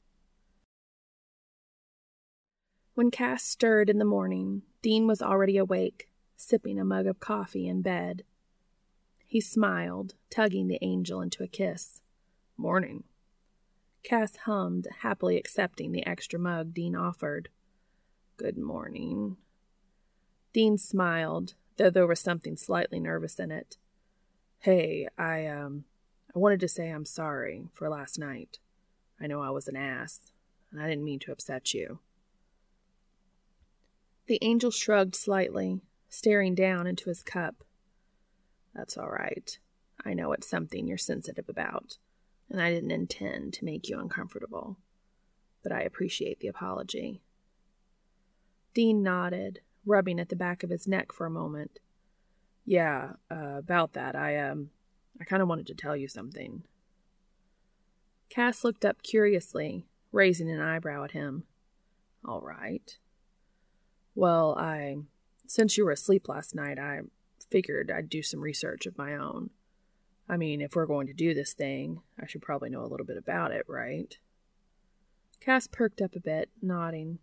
When 2.95 3.11
Cass 3.11 3.45
stirred 3.45 3.89
in 3.89 3.99
the 3.99 4.05
morning, 4.05 4.63
Dean 4.83 5.07
was 5.07 5.23
already 5.23 5.57
awake, 5.57 6.09
sipping 6.37 6.79
a 6.79 6.85
mug 6.85 7.07
of 7.07 7.21
coffee 7.21 7.67
in 7.69 7.81
bed. 7.81 8.25
He 9.27 9.41
smiled, 9.41 10.15
tugging 10.31 10.69
the 10.69 10.79
angel 10.83 11.21
into 11.21 11.43
a 11.43 11.49
kiss. 11.49 12.03
Morning. 12.57 13.05
Cass 14.03 14.37
hummed, 14.45 14.89
happily 15.01 15.37
accepting 15.37 15.93
the 15.93 16.07
extra 16.07 16.39
mug 16.39 16.75
Dean 16.75 16.97
offered. 16.97 17.51
Good 18.38 18.57
morning. 18.57 19.37
Dean 20.52 20.78
smiled, 20.78 21.54
though 21.76 21.90
there 21.90 22.07
was 22.07 22.21
something 22.21 22.57
slightly 22.57 23.00
nervous 23.00 23.40
in 23.40 23.50
it. 23.50 23.78
Hey, 24.61 25.09
I, 25.18 25.49
um, 25.49 25.87
I 26.33 26.38
wanted 26.38 26.61
to 26.61 26.68
say 26.68 26.88
I'm 26.88 27.04
sorry 27.04 27.66
for 27.73 27.88
last 27.88 28.16
night. 28.16 28.61
I 29.21 29.26
know 29.26 29.42
I 29.42 29.50
was 29.50 29.66
an 29.66 29.75
ass, 29.75 30.30
and 30.71 30.80
I 30.80 30.88
didn't 30.88 31.04
mean 31.04 31.18
to 31.21 31.33
upset 31.33 31.75
you. 31.75 31.99
The 34.28 34.38
angel 34.40 34.71
shrugged 34.71 35.16
slightly, 35.16 35.80
staring 36.09 36.54
down 36.54 36.87
into 36.87 37.09
his 37.09 37.25
cup. 37.25 37.64
That's 38.73 38.97
all 38.97 39.11
right. 39.11 39.59
I 40.04 40.14
know 40.14 40.30
it's 40.30 40.49
something 40.49 40.87
you're 40.87 40.97
sensitive 40.97 41.49
about, 41.49 41.99
and 42.49 42.62
I 42.62 42.71
didn't 42.71 42.92
intend 42.92 43.54
to 43.54 43.64
make 43.64 43.88
you 43.88 43.99
uncomfortable. 43.99 44.76
But 45.64 45.73
I 45.73 45.80
appreciate 45.80 46.38
the 46.38 46.47
apology. 46.47 47.21
Dean 48.75 49.03
nodded, 49.03 49.61
rubbing 49.85 50.21
at 50.21 50.29
the 50.29 50.37
back 50.37 50.63
of 50.63 50.71
his 50.71 50.87
neck 50.87 51.13
for 51.13 51.27
a 51.27 51.31
moment. 51.31 51.81
Yeah, 52.65 53.13
uh, 53.31 53.57
about 53.57 53.95
that. 53.95 54.15
I, 54.15 54.37
um, 54.37 54.71
I 55.21 55.25
kind 55.25 55.43
of 55.43 55.49
wanted 55.49 55.67
to 55.69 55.75
tell 55.75 55.97
you 55.97 56.09
something. 56.09 56.63
Cass 58.29 58.63
looked 58.63 58.85
up 58.85 59.03
curiously, 59.03 59.87
raising 60.13 60.51
an 60.51 60.61
eyebrow 60.61 61.05
at 61.05 61.13
him. 61.13 61.45
All 62.25 62.41
right. 62.41 62.99
Well, 64.15 64.57
I. 64.59 64.97
Since 65.47 65.79
you 65.79 65.87
were 65.87 65.93
asleep 65.93 66.29
last 66.29 66.55
night, 66.55 66.79
I 66.79 67.01
figured 67.51 67.91
I'd 67.91 68.11
do 68.11 68.23
some 68.23 68.41
research 68.41 68.85
of 68.85 68.99
my 68.99 69.15
own. 69.15 69.49
I 70.29 70.37
mean, 70.37 70.61
if 70.61 70.77
we're 70.77 70.85
going 70.85 71.07
to 71.07 71.15
do 71.15 71.33
this 71.33 71.55
thing, 71.55 72.03
I 72.21 72.27
should 72.27 72.43
probably 72.43 72.69
know 72.69 72.83
a 72.83 72.87
little 72.87 73.07
bit 73.07 73.17
about 73.17 73.51
it, 73.51 73.65
right? 73.67 74.19
Cass 75.41 75.67
perked 75.67 76.03
up 76.03 76.15
a 76.15 76.21
bit, 76.21 76.51
nodding. 76.61 77.19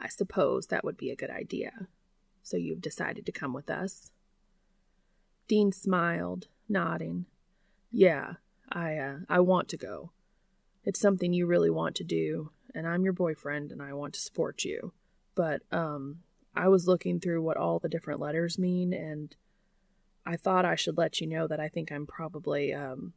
I 0.00 0.08
suppose 0.08 0.66
that 0.66 0.84
would 0.84 0.96
be 0.96 1.10
a 1.10 1.16
good 1.16 1.30
idea. 1.30 1.88
So 2.42 2.56
you've 2.56 2.80
decided 2.80 3.26
to 3.26 3.32
come 3.32 3.52
with 3.52 3.70
us? 3.70 4.10
Dean 5.46 5.72
smiled, 5.72 6.48
nodding. 6.68 7.26
Yeah, 7.90 8.34
I 8.70 8.96
uh, 8.96 9.16
I 9.28 9.40
want 9.40 9.68
to 9.70 9.76
go. 9.76 10.12
It's 10.84 11.00
something 11.00 11.32
you 11.32 11.46
really 11.46 11.70
want 11.70 11.96
to 11.96 12.04
do, 12.04 12.52
and 12.74 12.86
I'm 12.86 13.04
your 13.04 13.12
boyfriend 13.12 13.72
and 13.72 13.82
I 13.82 13.92
want 13.92 14.14
to 14.14 14.20
support 14.20 14.64
you. 14.64 14.92
But 15.34 15.62
um 15.72 16.20
I 16.54 16.68
was 16.68 16.88
looking 16.88 17.20
through 17.20 17.42
what 17.42 17.56
all 17.56 17.78
the 17.78 17.88
different 17.88 18.20
letters 18.20 18.58
mean 18.58 18.92
and 18.92 19.34
I 20.26 20.36
thought 20.36 20.64
I 20.64 20.74
should 20.74 20.98
let 20.98 21.20
you 21.20 21.26
know 21.26 21.46
that 21.46 21.60
I 21.60 21.68
think 21.68 21.90
I'm 21.90 22.06
probably 22.06 22.72
um 22.72 23.12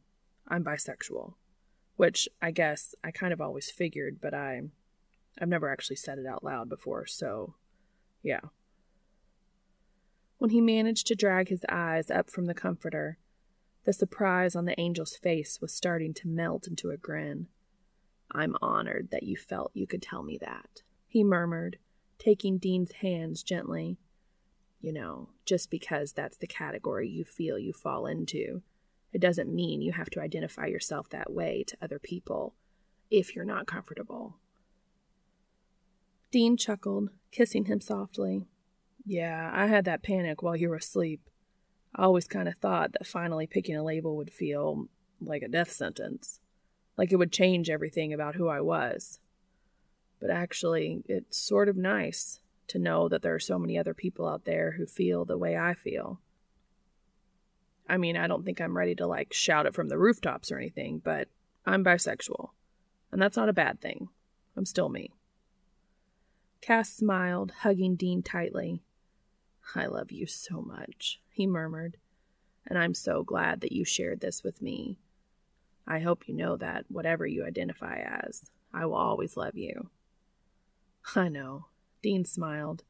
I'm 0.46 0.64
bisexual, 0.64 1.34
which 1.96 2.28
I 2.42 2.50
guess 2.50 2.94
I 3.02 3.10
kind 3.10 3.32
of 3.32 3.40
always 3.40 3.70
figured, 3.70 4.18
but 4.20 4.34
I 4.34 4.62
I've 5.40 5.48
never 5.48 5.70
actually 5.70 5.96
said 5.96 6.18
it 6.18 6.26
out 6.26 6.44
loud 6.44 6.68
before, 6.68 7.06
so 7.06 7.54
yeah. 8.22 8.40
When 10.38 10.50
he 10.50 10.60
managed 10.60 11.06
to 11.08 11.14
drag 11.14 11.48
his 11.48 11.64
eyes 11.68 12.10
up 12.10 12.30
from 12.30 12.46
the 12.46 12.54
comforter, 12.54 13.18
the 13.84 13.92
surprise 13.92 14.56
on 14.56 14.64
the 14.64 14.78
angel's 14.78 15.16
face 15.16 15.60
was 15.60 15.72
starting 15.72 16.14
to 16.14 16.28
melt 16.28 16.66
into 16.66 16.90
a 16.90 16.96
grin. 16.96 17.48
I'm 18.30 18.56
honored 18.60 19.08
that 19.10 19.22
you 19.22 19.36
felt 19.36 19.70
you 19.74 19.86
could 19.86 20.02
tell 20.02 20.22
me 20.22 20.38
that, 20.38 20.82
he 21.06 21.22
murmured, 21.22 21.78
taking 22.18 22.58
Dean's 22.58 22.92
hands 22.92 23.42
gently. 23.42 23.98
You 24.80 24.92
know, 24.92 25.30
just 25.46 25.70
because 25.70 26.12
that's 26.12 26.36
the 26.36 26.46
category 26.46 27.08
you 27.08 27.24
feel 27.24 27.58
you 27.58 27.72
fall 27.72 28.06
into, 28.06 28.62
it 29.12 29.20
doesn't 29.20 29.54
mean 29.54 29.80
you 29.80 29.92
have 29.92 30.10
to 30.10 30.20
identify 30.20 30.66
yourself 30.66 31.08
that 31.10 31.32
way 31.32 31.64
to 31.68 31.76
other 31.80 31.98
people 31.98 32.54
if 33.10 33.34
you're 33.34 33.44
not 33.44 33.66
comfortable. 33.66 34.36
Dean 36.34 36.56
chuckled, 36.56 37.10
kissing 37.30 37.66
him 37.66 37.80
softly. 37.80 38.48
Yeah, 39.06 39.52
I 39.54 39.68
had 39.68 39.84
that 39.84 40.02
panic 40.02 40.42
while 40.42 40.56
you 40.56 40.68
were 40.68 40.74
asleep. 40.74 41.20
I 41.94 42.02
always 42.02 42.26
kind 42.26 42.48
of 42.48 42.56
thought 42.56 42.90
that 42.94 43.06
finally 43.06 43.46
picking 43.46 43.76
a 43.76 43.84
label 43.84 44.16
would 44.16 44.32
feel 44.32 44.88
like 45.20 45.42
a 45.42 45.48
death 45.48 45.70
sentence, 45.70 46.40
like 46.96 47.12
it 47.12 47.18
would 47.18 47.30
change 47.30 47.70
everything 47.70 48.12
about 48.12 48.34
who 48.34 48.48
I 48.48 48.60
was. 48.60 49.20
But 50.20 50.30
actually, 50.30 51.04
it's 51.06 51.38
sort 51.38 51.68
of 51.68 51.76
nice 51.76 52.40
to 52.66 52.80
know 52.80 53.08
that 53.08 53.22
there 53.22 53.36
are 53.36 53.38
so 53.38 53.56
many 53.56 53.78
other 53.78 53.94
people 53.94 54.26
out 54.26 54.44
there 54.44 54.72
who 54.72 54.86
feel 54.86 55.24
the 55.24 55.38
way 55.38 55.56
I 55.56 55.72
feel. 55.72 56.18
I 57.88 57.96
mean, 57.96 58.16
I 58.16 58.26
don't 58.26 58.44
think 58.44 58.60
I'm 58.60 58.76
ready 58.76 58.96
to 58.96 59.06
like 59.06 59.32
shout 59.32 59.66
it 59.66 59.74
from 59.76 59.88
the 59.88 59.98
rooftops 59.98 60.50
or 60.50 60.58
anything, 60.58 60.98
but 60.98 61.28
I'm 61.64 61.84
bisexual. 61.84 62.48
And 63.12 63.22
that's 63.22 63.36
not 63.36 63.48
a 63.48 63.52
bad 63.52 63.80
thing. 63.80 64.08
I'm 64.56 64.66
still 64.66 64.88
me. 64.88 65.12
Cass 66.64 66.88
smiled, 66.88 67.52
hugging 67.58 67.94
Dean 67.94 68.22
tightly. 68.22 68.80
I 69.74 69.84
love 69.84 70.10
you 70.10 70.24
so 70.24 70.62
much, 70.62 71.20
he 71.28 71.46
murmured, 71.46 71.98
and 72.66 72.78
I'm 72.78 72.94
so 72.94 73.22
glad 73.22 73.60
that 73.60 73.72
you 73.72 73.84
shared 73.84 74.20
this 74.20 74.42
with 74.42 74.62
me. 74.62 74.96
I 75.86 75.98
hope 75.98 76.26
you 76.26 76.32
know 76.32 76.56
that, 76.56 76.86
whatever 76.88 77.26
you 77.26 77.44
identify 77.44 77.98
as, 77.98 78.50
I 78.72 78.86
will 78.86 78.94
always 78.94 79.36
love 79.36 79.56
you. 79.58 79.90
I 81.14 81.28
know, 81.28 81.66
Dean 82.02 82.24
smiled. 82.24 82.84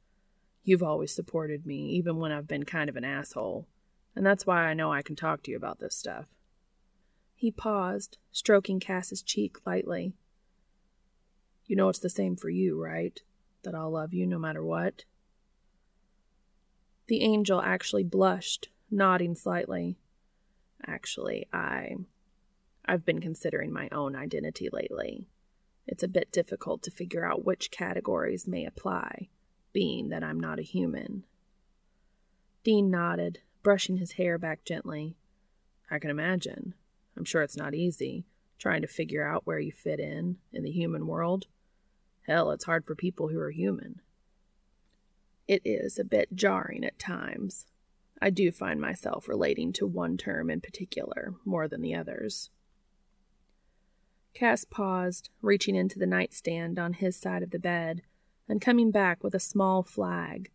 You've 0.63 0.85
always 0.85 1.13
supported 1.13 1.67
me, 1.67 1.89
even 1.97 2.19
when 2.19 2.31
I've 2.31 2.47
been 2.47 2.63
kind 2.63 2.89
of 2.89 2.95
an 2.95 3.05
asshole, 3.05 3.67
and 4.15 4.25
that's 4.25 4.47
why 4.47 4.67
I 4.67 4.75
know 4.75 4.93
I 4.93 5.03
can 5.03 5.17
talk 5.17 5.43
to 5.43 5.51
you 5.51 5.57
about 5.57 5.81
this 5.81 5.97
stuff. 5.97 6.27
He 7.35 7.51
paused, 7.51 8.19
stroking 8.31 8.79
Cass's 8.79 9.21
cheek 9.21 9.67
lightly. 9.67 10.15
You 11.67 11.75
know 11.75 11.89
it's 11.89 11.99
the 11.99 12.09
same 12.09 12.37
for 12.37 12.51
you, 12.51 12.81
right? 12.81 13.21
That 13.65 13.75
I'll 13.75 13.91
love 13.91 14.15
you 14.15 14.27
no 14.27 14.39
matter 14.39 14.65
what? 14.65 15.05
The 17.07 17.23
angel 17.23 17.61
actually 17.61 18.05
blushed, 18.05 18.69
nodding 18.91 19.35
slightly. 19.35 19.99
Actually, 20.87 21.47
I. 21.53 21.97
I've 22.87 23.05
been 23.05 23.21
considering 23.21 23.73
my 23.73 23.89
own 23.93 24.15
identity 24.15 24.69
lately. 24.73 25.29
It's 25.87 26.03
a 26.03 26.09
bit 26.09 26.33
difficult 26.33 26.83
to 26.83 26.91
figure 26.91 27.25
out 27.25 27.45
which 27.45 27.71
categories 27.71 28.47
may 28.47 28.65
apply, 28.65 29.29
being 29.73 30.09
that 30.09 30.25
I'm 30.25 30.41
not 30.41 30.59
a 30.59 30.63
human. 30.63 31.25
Dean 32.63 32.91
nodded, 32.91 33.41
brushing 33.63 33.99
his 33.99 34.13
hair 34.13 34.39
back 34.39 34.65
gently. 34.65 35.17
I 35.91 35.99
can 35.99 36.11
imagine. 36.11 36.75
I'm 37.17 37.25
sure 37.25 37.43
it's 37.43 37.57
not 37.57 37.75
easy, 37.75 38.25
trying 38.59 38.83
to 38.83 38.89
figure 38.89 39.27
out 39.27 39.47
where 39.47 39.59
you 39.59 39.73
fit 39.73 40.01
in 40.01 40.39
in 40.53 40.63
the 40.63 40.71
human 40.71 41.07
world. 41.07 41.47
Hell, 42.27 42.51
it's 42.51 42.65
hard 42.65 42.87
for 42.87 42.95
people 42.95 43.29
who 43.29 43.39
are 43.39 43.51
human. 43.51 44.01
It 45.47 45.63
is 45.65 45.99
a 45.99 46.05
bit 46.05 46.35
jarring 46.35 46.85
at 46.85 46.99
times. 46.99 47.67
I 48.21 48.31
do 48.31 48.51
find 48.51 48.81
myself 48.81 49.29
relating 49.29 49.73
to 49.75 49.87
one 49.87 50.17
term 50.17 50.49
in 50.49 50.61
particular 50.63 51.35
more 51.45 51.69
than 51.69 51.83
the 51.83 51.95
others. 51.95 52.51
Cass 54.33 54.65
paused, 54.65 55.29
reaching 55.43 55.77
into 55.77 55.99
the 55.99 56.07
nightstand 56.07 56.79
on 56.79 56.95
his 56.95 57.17
side 57.17 57.43
of 57.43 57.51
the 57.51 57.59
bed, 57.59 58.03
and 58.49 58.61
coming 58.61 58.91
back 58.91 59.23
with 59.23 59.35
a 59.35 59.41
small 59.41 59.83
flag, 59.83 60.51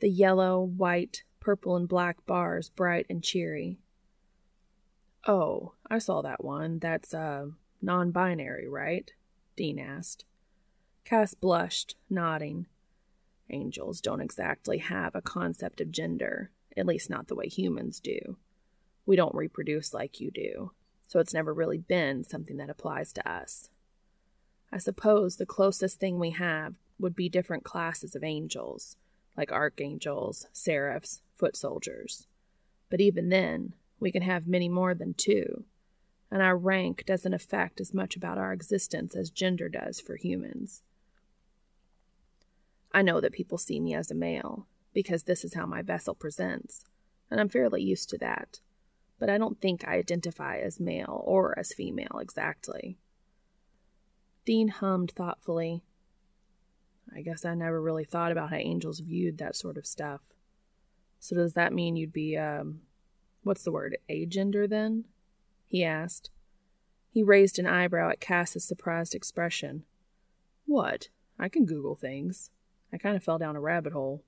the 0.00 0.10
yellow, 0.10 0.62
white, 0.62 1.24
purple, 1.40 1.76
and 1.76 1.88
black 1.88 2.24
bars 2.26 2.68
bright 2.68 3.06
and 3.08 3.24
cheery. 3.24 3.78
Oh, 5.26 5.72
I 5.90 5.98
saw 5.98 6.22
that 6.22 6.44
one. 6.44 6.78
That's, 6.78 7.12
uh, 7.12 7.46
non 7.82 8.10
binary, 8.10 8.68
right? 8.68 9.10
Dean 9.56 9.78
asked. 9.78 10.24
Cass 11.10 11.34
blushed, 11.34 11.96
nodding. 12.08 12.66
Angels 13.48 14.00
don't 14.00 14.20
exactly 14.20 14.78
have 14.78 15.16
a 15.16 15.20
concept 15.20 15.80
of 15.80 15.90
gender, 15.90 16.52
at 16.76 16.86
least 16.86 17.10
not 17.10 17.26
the 17.26 17.34
way 17.34 17.48
humans 17.48 17.98
do. 17.98 18.36
We 19.06 19.16
don't 19.16 19.34
reproduce 19.34 19.92
like 19.92 20.20
you 20.20 20.30
do, 20.30 20.70
so 21.08 21.18
it's 21.18 21.34
never 21.34 21.52
really 21.52 21.78
been 21.78 22.22
something 22.22 22.58
that 22.58 22.70
applies 22.70 23.12
to 23.14 23.28
us. 23.28 23.70
I 24.70 24.78
suppose 24.78 25.34
the 25.34 25.46
closest 25.46 25.98
thing 25.98 26.20
we 26.20 26.30
have 26.30 26.76
would 27.00 27.16
be 27.16 27.28
different 27.28 27.64
classes 27.64 28.14
of 28.14 28.22
angels, 28.22 28.96
like 29.36 29.50
archangels, 29.50 30.46
seraphs, 30.52 31.22
foot 31.34 31.56
soldiers. 31.56 32.28
But 32.88 33.00
even 33.00 33.30
then, 33.30 33.74
we 33.98 34.12
can 34.12 34.22
have 34.22 34.46
many 34.46 34.68
more 34.68 34.94
than 34.94 35.14
two, 35.14 35.64
and 36.30 36.40
our 36.40 36.56
rank 36.56 37.02
doesn't 37.04 37.34
affect 37.34 37.80
as 37.80 37.92
much 37.92 38.14
about 38.14 38.38
our 38.38 38.52
existence 38.52 39.16
as 39.16 39.30
gender 39.30 39.68
does 39.68 39.98
for 39.98 40.14
humans. 40.14 40.84
I 42.92 43.02
know 43.02 43.20
that 43.20 43.32
people 43.32 43.58
see 43.58 43.80
me 43.80 43.94
as 43.94 44.10
a 44.10 44.14
male, 44.14 44.66
because 44.92 45.24
this 45.24 45.44
is 45.44 45.54
how 45.54 45.66
my 45.66 45.82
vessel 45.82 46.14
presents, 46.14 46.84
and 47.30 47.40
I'm 47.40 47.48
fairly 47.48 47.82
used 47.82 48.08
to 48.10 48.18
that 48.18 48.60
but 49.20 49.28
I 49.28 49.38
don't 49.38 49.60
think 49.60 49.86
I 49.86 49.98
identify 49.98 50.56
as 50.56 50.80
male 50.80 51.22
or 51.24 51.56
as 51.56 51.74
female 51.74 52.18
exactly. 52.20 52.96
Dean 54.46 54.68
hummed 54.68 55.12
thoughtfully. 55.14 55.84
I 57.14 57.20
guess 57.20 57.44
I 57.44 57.54
never 57.54 57.80
really 57.80 58.04
thought 58.04 58.32
about 58.32 58.50
how 58.50 58.56
angels 58.56 59.00
viewed 59.00 59.36
that 59.38 59.54
sort 59.54 59.76
of 59.76 59.86
stuff. 59.86 60.22
So 61.20 61.36
does 61.36 61.52
that 61.52 61.74
mean 61.74 61.96
you'd 61.96 62.14
be, 62.14 62.36
um, 62.38 62.80
what's 63.42 63.62
the 63.62 63.72
word, 63.72 63.98
agender 64.08 64.68
then? 64.68 65.04
He 65.66 65.84
asked. 65.84 66.30
He 67.10 67.22
raised 67.22 67.58
an 67.58 67.66
eyebrow 67.66 68.10
at 68.10 68.20
Cass's 68.20 68.64
surprised 68.64 69.14
expression. 69.14 69.84
What? 70.64 71.08
I 71.38 71.48
can 71.50 71.66
Google 71.66 71.94
things. 71.94 72.50
I 72.92 72.98
kind 72.98 73.16
of 73.16 73.24
fell 73.24 73.38
down 73.38 73.56
a 73.56 73.60
rabbit 73.60 73.92
hole. 73.92 74.24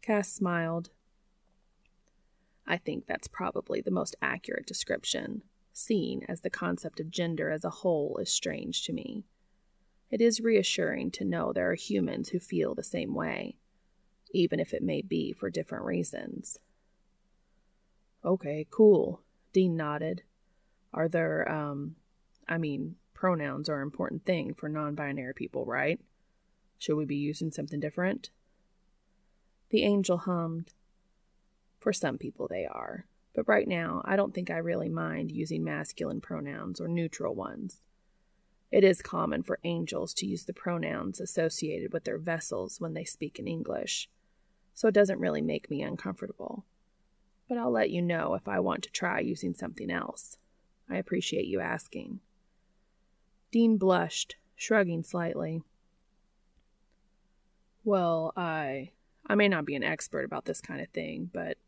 Cass 0.00 0.32
smiled, 0.32 0.90
I 2.66 2.76
think 2.76 3.06
that's 3.06 3.28
probably 3.28 3.80
the 3.80 3.90
most 3.90 4.16
accurate 4.22 4.66
description, 4.66 5.42
seeing 5.72 6.24
as 6.28 6.40
the 6.40 6.50
concept 6.50 7.00
of 7.00 7.10
gender 7.10 7.50
as 7.50 7.64
a 7.64 7.70
whole 7.70 8.18
is 8.18 8.30
strange 8.30 8.84
to 8.86 8.92
me. 8.92 9.24
It 10.10 10.20
is 10.20 10.40
reassuring 10.40 11.10
to 11.12 11.24
know 11.24 11.52
there 11.52 11.70
are 11.70 11.74
humans 11.74 12.30
who 12.30 12.38
feel 12.38 12.74
the 12.74 12.82
same 12.82 13.14
way, 13.14 13.56
even 14.32 14.60
if 14.60 14.72
it 14.72 14.82
may 14.82 15.02
be 15.02 15.32
for 15.32 15.50
different 15.50 15.84
reasons. 15.84 16.58
Okay, 18.24 18.66
cool. 18.70 19.22
Dean 19.52 19.76
nodded. 19.76 20.22
Are 20.94 21.08
there, 21.08 21.50
um, 21.50 21.96
I 22.48 22.58
mean, 22.58 22.96
pronouns 23.14 23.68
are 23.68 23.76
an 23.76 23.82
important 23.82 24.24
thing 24.24 24.54
for 24.54 24.68
non 24.68 24.94
binary 24.94 25.34
people, 25.34 25.64
right? 25.64 25.98
Should 26.82 26.96
we 26.96 27.04
be 27.04 27.14
using 27.14 27.52
something 27.52 27.78
different? 27.78 28.30
The 29.70 29.84
angel 29.84 30.18
hummed. 30.18 30.72
For 31.78 31.92
some 31.92 32.18
people, 32.18 32.48
they 32.48 32.66
are. 32.66 33.06
But 33.36 33.46
right 33.46 33.68
now, 33.68 34.02
I 34.04 34.16
don't 34.16 34.34
think 34.34 34.50
I 34.50 34.56
really 34.56 34.88
mind 34.88 35.30
using 35.30 35.62
masculine 35.62 36.20
pronouns 36.20 36.80
or 36.80 36.88
neutral 36.88 37.36
ones. 37.36 37.84
It 38.72 38.82
is 38.82 39.00
common 39.00 39.44
for 39.44 39.60
angels 39.62 40.12
to 40.14 40.26
use 40.26 40.44
the 40.44 40.52
pronouns 40.52 41.20
associated 41.20 41.92
with 41.92 42.02
their 42.02 42.18
vessels 42.18 42.80
when 42.80 42.94
they 42.94 43.04
speak 43.04 43.38
in 43.38 43.46
English, 43.46 44.08
so 44.74 44.88
it 44.88 44.94
doesn't 44.94 45.20
really 45.20 45.40
make 45.40 45.70
me 45.70 45.82
uncomfortable. 45.82 46.64
But 47.48 47.58
I'll 47.58 47.70
let 47.70 47.90
you 47.90 48.02
know 48.02 48.34
if 48.34 48.48
I 48.48 48.58
want 48.58 48.82
to 48.82 48.90
try 48.90 49.20
using 49.20 49.54
something 49.54 49.88
else. 49.88 50.36
I 50.90 50.96
appreciate 50.96 51.46
you 51.46 51.60
asking. 51.60 52.18
Dean 53.52 53.76
blushed, 53.76 54.34
shrugging 54.56 55.04
slightly. 55.04 55.62
Well, 57.84 58.32
I 58.36 58.92
I 59.26 59.34
may 59.34 59.48
not 59.48 59.64
be 59.64 59.74
an 59.74 59.82
expert 59.82 60.24
about 60.24 60.44
this 60.44 60.60
kind 60.60 60.80
of 60.80 60.88
thing, 60.90 61.30
but 61.32 61.58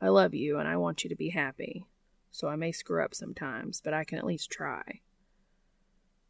I 0.00 0.08
love 0.08 0.34
you 0.34 0.58
and 0.58 0.68
I 0.68 0.76
want 0.76 1.02
you 1.02 1.10
to 1.10 1.16
be 1.16 1.30
happy, 1.30 1.84
so 2.30 2.48
I 2.48 2.56
may 2.56 2.72
screw 2.72 3.04
up 3.04 3.14
sometimes, 3.14 3.80
but 3.80 3.94
I 3.94 4.04
can 4.04 4.18
at 4.18 4.26
least 4.26 4.50
try. 4.50 5.00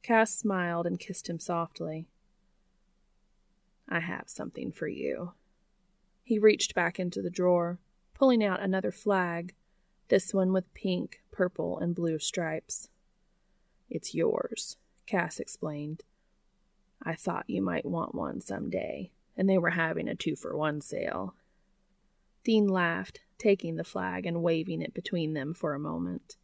Cass 0.03 0.35
smiled 0.35 0.87
and 0.87 0.99
kissed 0.99 1.29
him 1.29 1.39
softly. 1.39 2.09
I 3.89 4.01
have 4.01 4.25
something 4.27 4.73
for 4.73 4.89
you. 4.89 5.33
He 6.23 6.39
reached 6.39 6.75
back 6.75 6.99
into 6.99 7.23
the 7.23 7.31
drawer, 7.31 7.79
pulling 8.15 8.45
out 8.45 8.63
another 8.63 8.93
flag, 8.93 9.55
this 10.09 10.33
one 10.33 10.53
with 10.53 10.73
pink, 10.75 11.23
purple, 11.31 11.79
and 11.79 11.95
blue 11.95 12.19
stripes. 12.19 12.89
It's 13.91 14.15
yours, 14.15 14.77
Cass 15.07 15.39
explained. 15.39 16.05
I 17.03 17.15
thought 17.15 17.49
you 17.49 17.63
might 17.63 17.87
want 17.87 18.15
one 18.15 18.41
some 18.41 18.71
day, 18.71 19.13
and 19.39 19.49
they 19.49 19.57
were 19.57 19.71
having 19.71 20.09
a 20.09 20.17
two 20.17 20.35
for 20.35 20.57
one 20.57 20.81
sale. 20.81 21.35
Dean 22.45 22.67
laughed, 22.67 23.21
taking 23.39 23.77
the 23.77 23.85
flag 23.85 24.27
and 24.27 24.43
waving 24.43 24.83
it 24.83 24.93
between 24.93 25.33
them 25.33 25.55
for 25.55 25.75
a 25.75 25.79
moment. 25.79 26.37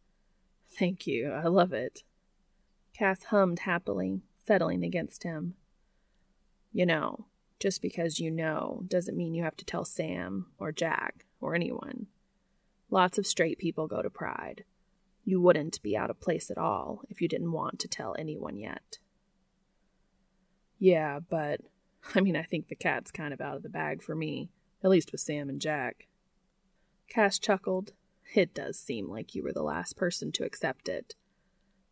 Thank 0.79 1.05
you, 1.05 1.31
I 1.31 1.47
love 1.47 1.73
it. 1.73 2.03
Cass 2.97 3.25
hummed 3.25 3.59
happily, 3.59 4.21
settling 4.37 4.83
against 4.83 5.23
him. 5.23 5.55
You 6.71 6.85
know, 6.85 7.27
just 7.59 7.81
because 7.81 8.19
you 8.19 8.31
know 8.31 8.83
doesn't 8.87 9.17
mean 9.17 9.33
you 9.33 9.43
have 9.43 9.57
to 9.57 9.65
tell 9.65 9.83
Sam 9.85 10.47
or 10.57 10.71
Jack 10.71 11.25
or 11.41 11.53
anyone. 11.53 12.07
Lots 12.89 13.17
of 13.17 13.27
straight 13.27 13.57
people 13.57 13.87
go 13.87 14.01
to 14.01 14.09
Pride. 14.09 14.63
You 15.25 15.41
wouldn't 15.41 15.81
be 15.81 15.97
out 15.97 16.09
of 16.09 16.19
place 16.21 16.49
at 16.51 16.57
all 16.57 17.01
if 17.09 17.19
you 17.19 17.27
didn't 17.27 17.51
want 17.51 17.79
to 17.79 17.87
tell 17.87 18.15
anyone 18.17 18.55
yet. 18.55 18.99
Yeah, 20.77 21.19
but 21.19 21.61
I 22.15 22.21
mean, 22.21 22.35
I 22.35 22.43
think 22.43 22.67
the 22.67 22.75
cat's 22.75 23.11
kind 23.11 23.33
of 23.33 23.41
out 23.41 23.55
of 23.55 23.63
the 23.63 23.69
bag 23.69 24.03
for 24.03 24.15
me, 24.15 24.49
at 24.83 24.89
least 24.89 25.11
with 25.11 25.21
Sam 25.21 25.49
and 25.49 25.59
Jack. 25.59 26.07
Cass 27.09 27.39
chuckled. 27.39 27.93
It 28.33 28.53
does 28.53 28.79
seem 28.79 29.09
like 29.09 29.33
you 29.33 29.43
were 29.43 29.53
the 29.53 29.63
last 29.63 29.95
person 29.95 30.31
to 30.33 30.43
accept 30.43 30.89
it. 30.89 31.15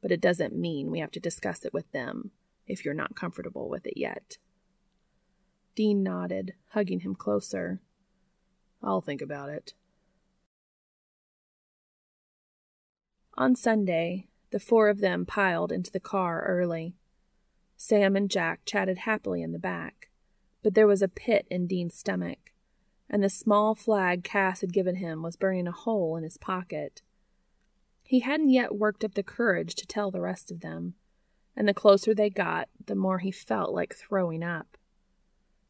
But 0.01 0.11
it 0.11 0.21
doesn't 0.21 0.55
mean 0.55 0.91
we 0.91 0.99
have 0.99 1.11
to 1.11 1.19
discuss 1.19 1.65
it 1.65 1.73
with 1.73 1.91
them 1.91 2.31
if 2.67 2.83
you're 2.83 2.93
not 2.93 3.15
comfortable 3.15 3.69
with 3.69 3.85
it 3.85 3.97
yet. 3.97 4.37
Dean 5.75 6.03
nodded, 6.03 6.53
hugging 6.69 6.99
him 6.99 7.15
closer. 7.15 7.81
I'll 8.81 9.01
think 9.01 9.21
about 9.21 9.49
it. 9.49 9.73
On 13.35 13.55
Sunday, 13.55 14.27
the 14.51 14.59
four 14.59 14.89
of 14.89 14.99
them 14.99 15.25
piled 15.25 15.71
into 15.71 15.91
the 15.91 15.99
car 15.99 16.43
early. 16.45 16.95
Sam 17.83 18.15
and 18.15 18.31
Jack 18.31 18.61
chatted 18.63 18.99
happily 18.99 19.41
in 19.41 19.51
the 19.51 19.59
back, 19.59 20.09
but 20.63 20.73
there 20.73 20.87
was 20.87 21.01
a 21.01 21.09
pit 21.09 21.45
in 21.49 21.67
Dean's 21.67 21.95
stomach 21.95 22.53
and 23.09 23.23
the 23.23 23.29
small 23.29 23.75
flag 23.75 24.23
Cass 24.23 24.61
had 24.61 24.73
given 24.73 24.95
him 24.95 25.21
was 25.21 25.35
burning 25.35 25.67
a 25.67 25.71
hole 25.71 26.15
in 26.15 26.23
his 26.23 26.37
pocket. 26.37 27.01
He 28.03 28.21
hadn't 28.21 28.49
yet 28.49 28.75
worked 28.75 29.03
up 29.03 29.13
the 29.13 29.21
courage 29.21 29.75
to 29.75 29.85
tell 29.85 30.11
the 30.11 30.21
rest 30.21 30.49
of 30.49 30.61
them, 30.61 30.95
and 31.55 31.67
the 31.67 31.73
closer 31.73 32.15
they 32.15 32.29
got, 32.29 32.69
the 32.85 32.95
more 32.95 33.19
he 33.19 33.31
felt 33.31 33.73
like 33.73 33.93
throwing 33.93 34.43
up. 34.43 34.77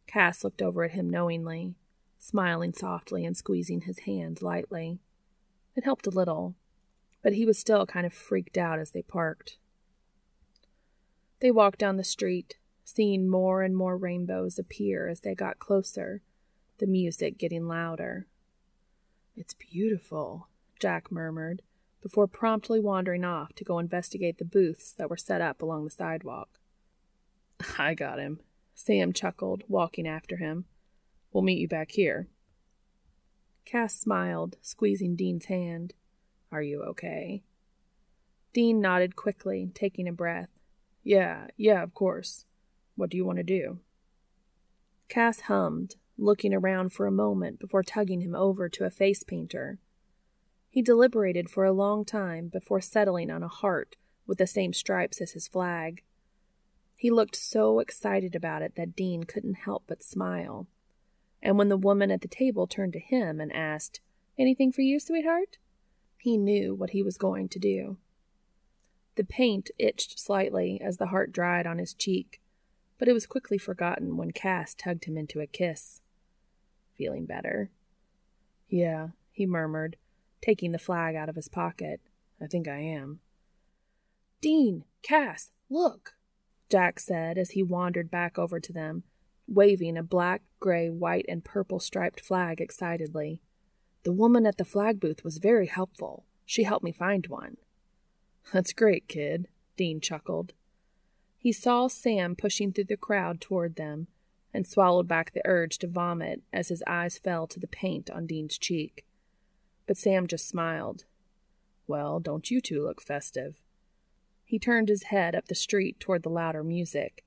Cass 0.08 0.43
looked 0.43 0.62
over 0.62 0.84
at 0.84 0.91
him 0.91 1.10
knowingly, 1.10 1.76
smiling 2.17 2.73
softly 2.73 3.26
and 3.26 3.36
squeezing 3.36 3.82
his 3.82 3.99
hand 3.99 4.41
lightly. 4.41 4.99
It 5.76 5.84
helped 5.84 6.08
a 6.08 6.12
little, 6.12 6.56
but 7.21 7.34
he 7.34 7.45
was 7.45 7.58
still 7.58 7.86
kind 7.86 8.06
of 8.06 8.13
freaked 8.13 8.58
out 8.58 8.80
as 8.80 8.91
they 8.91 9.02
parked. 9.02 9.58
They 11.44 11.52
walked 11.52 11.80
down 11.80 11.98
the 11.98 12.06
street, 12.06 12.56
seeing 12.86 13.28
more 13.28 13.64
and 13.64 13.76
more 13.76 13.98
rainbows 13.98 14.58
appear 14.58 15.10
as 15.10 15.20
they 15.20 15.36
got 15.36 15.60
closer 15.60 16.22
the 16.78 16.88
music 16.88 17.38
getting 17.38 17.68
louder. 17.68 18.28
It's 19.36 19.54
beautiful, 19.54 20.48
Jack 20.80 21.12
murmured, 21.12 21.62
before 22.02 22.28
promptly 22.28 22.80
wandering 22.80 23.26
off 23.26 23.52
to 23.56 23.66
go 23.66 23.78
investigate 23.78 24.38
the 24.38 24.46
booths 24.46 24.94
that 24.94 25.10
were 25.10 25.18
set 25.18 25.42
up 25.42 25.62
along 25.62 25.84
the 25.84 25.92
sidewalk. 25.92 26.60
I 27.78 27.94
got 27.94 28.20
him, 28.20 28.40
Sam 28.74 29.12
chuckled, 29.12 29.66
walking 29.68 30.08
after 30.08 30.38
him. 30.38 30.64
We'll 31.34 31.44
meet 31.44 31.60
you 31.60 31.68
back 31.68 31.92
here. 31.92 32.30
Cass 33.66 33.94
smiled, 33.94 34.56
squeezing 34.62 35.18
Dean's 35.18 35.46
hand. 35.46 35.94
Are 36.54 36.64
you 36.64 36.84
okay? 36.84 37.44
Dean 38.54 38.80
nodded 38.80 39.18
quickly, 39.18 39.72
taking 39.74 40.08
a 40.08 40.14
breath. 40.14 40.53
Yeah, 41.04 41.48
yeah, 41.58 41.84
of 41.84 41.94
course. 41.94 42.46
What 42.96 43.10
do 43.10 43.18
you 43.18 43.26
want 43.26 43.38
to 43.38 43.44
do? 43.44 43.80
Cass 45.10 45.42
hummed, 45.42 45.96
looking 46.18 46.54
around 46.54 46.94
for 46.94 47.06
a 47.06 47.12
moment 47.12 47.60
before 47.60 47.84
tugging 47.84 48.22
him 48.22 48.36
over 48.36 48.70
to 48.70 48.86
a 48.86 48.89
face 48.89 49.24
painter. 49.24 49.80
He 50.70 50.82
deliberated 50.82 51.50
for 51.50 51.66
a 51.66 51.74
long 51.74 52.06
time 52.06 52.48
before 52.48 52.82
settling 52.82 53.30
on 53.30 53.44
a 53.44 53.48
heart 53.48 53.96
with 54.26 54.38
the 54.38 54.48
same 54.48 54.74
stripes 54.74 55.22
as 55.22 55.32
his 55.34 55.48
flag. 55.48 56.04
He 56.96 57.12
looked 57.12 57.36
so 57.36 57.80
excited 57.80 58.34
about 58.34 58.62
it 58.62 58.76
that 58.76 58.96
Dean 58.96 59.24
couldn't 59.26 59.56
help 59.56 59.84
but 59.88 60.02
smile. 60.02 60.68
And 61.42 61.58
when 61.58 61.68
the 61.70 61.78
woman 61.78 62.10
at 62.10 62.22
the 62.22 62.28
table 62.28 62.66
turned 62.66 62.94
to 62.94 63.00
him 63.00 63.42
and 63.42 63.54
asked, 63.54 64.00
Anything 64.39 64.72
for 64.72 64.82
you, 64.82 65.00
sweetheart? 65.00 65.58
he 66.24 66.38
knew 66.38 66.74
what 66.74 66.92
he 66.92 67.04
was 67.04 67.18
going 67.18 67.50
to 67.50 67.60
do. 67.60 67.98
The 69.15 69.23
paint 69.23 69.69
itched 69.78 70.19
slightly 70.19 70.82
as 70.82 70.97
the 70.97 71.08
heart 71.08 71.32
dried 71.32 71.67
on 71.67 71.78
his 71.78 71.93
cheek, 71.93 72.41
but 72.97 73.08
it 73.08 73.13
was 73.13 73.28
quickly 73.28 73.58
forgotten 73.58 74.17
when 74.17 74.32
Cass 74.32 74.73
tugged 74.73 75.06
him 75.06 75.17
into 75.17 75.39
a 75.39 75.47
kiss. 75.47 76.02
Feeling 76.97 77.26
better? 77.26 77.69
Yeah, 78.69 79.10
he 79.32 79.45
murmured, 79.45 79.97
taking 80.41 80.71
the 80.71 80.80
flag 80.80 81.15
out 81.15 81.30
of 81.30 81.36
his 81.36 81.47
pocket. 81.47 82.02
I 82.41 82.47
think 82.47 82.67
I 82.67 82.80
am. 82.80 83.19
Dean, 84.41 84.84
Cass, 85.02 85.52
look, 85.69 86.15
Jack 86.69 86.99
said 86.99 87.38
as 87.38 87.52
he 87.52 87.62
wandered 87.62 88.10
back 88.10 88.39
over 88.39 88.60
to 88.60 88.73
them, 88.73 89.04
waving 89.47 89.97
a 89.97 90.04
black, 90.04 90.41
gray, 90.60 90.89
white, 90.89 91.26
and 91.30 91.43
purple 91.43 91.80
striped 91.80 92.19
flag 92.19 92.60
excitedly. 92.60 93.41
The 94.04 94.12
woman 94.12 94.45
at 94.45 94.58
the 94.58 94.65
flag 94.65 94.99
booth 94.99 95.23
was 95.23 95.38
very 95.38 95.67
helpful. 95.67 96.26
She 96.45 96.63
helped 96.63 96.84
me 96.84 96.91
find 96.91 97.28
one. 97.28 97.58
That's 98.52 98.74
great, 98.74 99.08
kid, 99.08 99.48
Dean 99.78 100.02
chuckled. 100.02 100.54
He 101.38 101.52
saw 101.52 101.88
Sam 101.88 102.36
pushing 102.36 102.72
through 102.72 102.86
the 102.86 102.98
crowd 102.98 103.42
toward 103.42 103.76
them 103.76 104.08
and 104.54 104.68
swallowed 104.68 105.08
back 105.08 105.34
the 105.34 105.42
urge 105.46 105.78
to 105.80 105.88
vomit 105.88 106.42
as 106.54 106.70
his 106.70 106.84
eyes 106.86 107.18
fell 107.18 107.48
to 107.48 107.60
the 107.60 107.68
paint 107.68 108.10
on 108.10 108.28
Dean's 108.28 108.58
cheek. 108.58 109.06
But 109.88 109.98
Sam 109.98 110.28
just 110.28 110.48
smiled. 110.48 111.06
Well, 111.88 112.20
don't 112.20 112.50
you 112.50 112.62
two 112.62 112.82
look 112.84 113.02
festive? 113.02 113.62
He 114.46 114.60
turned 114.60 114.90
his 114.90 115.04
head 115.04 115.36
up 115.36 115.48
the 115.48 115.56
street 115.56 116.00
toward 116.00 116.24
the 116.24 116.30
louder 116.30 116.64
music, 116.64 117.26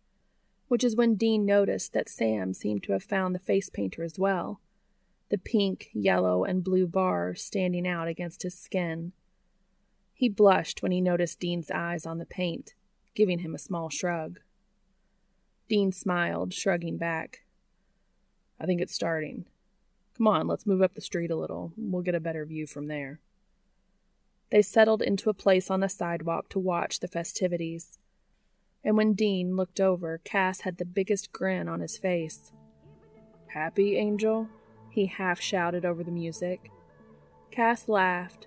which 0.69 0.85
is 0.85 0.97
when 0.97 1.17
Dean 1.17 1.45
noticed 1.45 1.93
that 1.93 2.09
Sam 2.09 2.55
seemed 2.55 2.83
to 2.85 2.93
have 2.93 3.03
found 3.03 3.35
the 3.35 3.41
face 3.41 3.69
painter 3.69 4.03
as 4.03 4.19
well, 4.19 4.61
the 5.29 5.39
pink, 5.39 5.89
yellow, 5.93 6.45
and 6.45 6.63
blue 6.63 6.87
bar 6.87 7.35
standing 7.35 7.87
out 7.87 8.07
against 8.09 8.45
his 8.45 8.57
skin. 8.57 9.13
He 10.17 10.31
blushed 10.31 10.83
when 10.83 10.93
he 10.93 11.03
noticed 11.03 11.41
Dean's 11.41 11.71
eyes 11.71 12.07
on 12.07 12.17
the 12.17 12.25
paint, 12.25 12.73
giving 13.15 13.41
him 13.41 13.55
a 13.55 13.59
small 13.59 13.91
shrug. 13.91 14.41
Dean 15.69 15.93
smiled, 15.93 16.55
shrugging 16.55 16.97
back. 16.97 17.43
I 18.59 18.65
think 18.65 18.81
it's 18.81 18.95
starting. 18.95 19.45
Come 20.17 20.27
on, 20.27 20.47
let's 20.47 20.67
move 20.67 20.81
up 20.81 20.95
the 20.95 21.03
street 21.03 21.31
a 21.31 21.37
little. 21.37 21.75
We'll 21.77 22.01
get 22.01 22.15
a 22.15 22.21
better 22.21 22.47
view 22.47 22.67
from 22.67 22.87
there. 22.87 23.21
They 24.51 24.63
settled 24.63 25.03
into 25.03 25.29
a 25.29 25.35
place 25.35 25.71
on 25.71 25.81
the 25.81 25.89
sidewalk 25.91 26.49
to 26.49 26.59
watch 26.59 27.01
the 27.01 27.09
festivities. 27.09 27.99
And 28.83 28.97
when 28.97 29.13
Dean 29.13 29.55
looked 29.55 29.81
over, 29.81 30.23
Cass 30.25 30.63
had 30.63 30.79
the 30.79 30.87
biggest 30.87 31.31
grin 31.31 31.69
on 31.69 31.81
his 31.81 31.99
face. 31.99 32.53
Happy, 33.49 33.99
Angel? 33.99 34.49
He 34.89 35.05
half 35.05 35.43
shouted 35.43 35.85
over 35.85 36.03
the 36.03 36.11
music. 36.11 36.71
Cass 37.51 37.87
laughed, 37.87 38.47